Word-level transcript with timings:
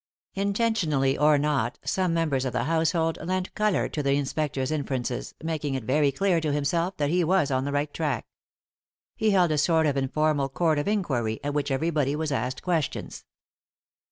Intentionally 0.33 1.15
or 1.15 1.37
not, 1.37 1.77
some 1.85 2.11
members 2.11 2.43
of 2.43 2.53
the 2.53 2.63
house 2.63 2.93
hold 2.93 3.19
lent 3.23 3.53
colour 3.53 3.87
to 3.89 4.01
the 4.01 4.13
inspector's 4.13 4.71
inferences, 4.71 5.35
making 5.43 5.75
it 5.75 5.83
very 5.83 6.11
clear 6.11 6.41
to 6.41 6.51
himself 6.51 6.97
that 6.97 7.11
he 7.11 7.23
was 7.23 7.51
on 7.51 7.65
the 7.65 7.71
right 7.71 7.93
track. 7.93 8.25
He 9.15 9.29
held 9.29 9.51
a 9.51 9.59
sort 9.59 9.85
of 9.85 9.97
informal 9.97 10.49
court 10.49 10.79
of 10.79 10.87
inquiry, 10.87 11.39
at 11.43 11.53
which 11.53 11.69
everybody 11.69 12.15
was 12.15 12.31
asked 12.31 12.63
questions. 12.63 13.25